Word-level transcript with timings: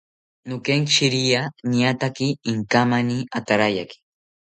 Nokenkishiria 0.49 1.41
niataki 1.71 2.27
inkamani 2.53 3.19
atarayaki 3.41 3.99